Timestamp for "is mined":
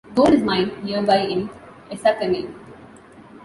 0.33-0.83